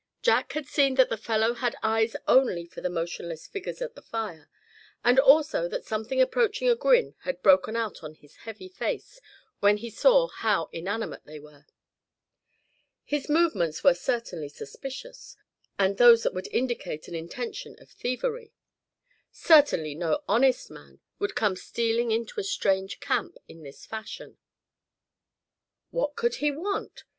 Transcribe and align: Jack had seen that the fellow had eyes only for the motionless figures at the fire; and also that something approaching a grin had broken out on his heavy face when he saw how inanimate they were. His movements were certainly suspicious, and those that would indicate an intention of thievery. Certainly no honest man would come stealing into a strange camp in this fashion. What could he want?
Jack 0.23 0.53
had 0.53 0.65
seen 0.65 0.95
that 0.95 1.09
the 1.09 1.15
fellow 1.15 1.53
had 1.53 1.75
eyes 1.83 2.15
only 2.27 2.65
for 2.65 2.81
the 2.81 2.89
motionless 2.89 3.45
figures 3.45 3.83
at 3.83 3.93
the 3.93 4.01
fire; 4.01 4.49
and 5.03 5.19
also 5.19 5.67
that 5.67 5.85
something 5.85 6.19
approaching 6.19 6.67
a 6.67 6.75
grin 6.75 7.13
had 7.19 7.43
broken 7.43 7.75
out 7.75 8.03
on 8.03 8.15
his 8.15 8.37
heavy 8.37 8.67
face 8.67 9.21
when 9.59 9.77
he 9.77 9.91
saw 9.91 10.27
how 10.27 10.69
inanimate 10.71 11.23
they 11.25 11.39
were. 11.39 11.67
His 13.03 13.29
movements 13.29 13.83
were 13.83 13.93
certainly 13.93 14.49
suspicious, 14.49 15.37
and 15.77 15.97
those 15.97 16.23
that 16.23 16.33
would 16.33 16.47
indicate 16.47 17.07
an 17.07 17.13
intention 17.13 17.75
of 17.79 17.91
thievery. 17.91 18.55
Certainly 19.31 19.93
no 19.93 20.23
honest 20.27 20.71
man 20.71 20.99
would 21.19 21.35
come 21.35 21.55
stealing 21.55 22.09
into 22.09 22.39
a 22.39 22.43
strange 22.43 22.99
camp 23.01 23.37
in 23.47 23.61
this 23.61 23.85
fashion. 23.85 24.39
What 25.91 26.15
could 26.15 26.37
he 26.37 26.49
want? 26.49 27.03